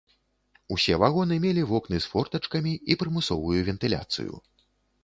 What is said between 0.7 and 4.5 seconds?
Усе вагоны мелі вокны з фортачкамі і прымусовую вентыляцыю.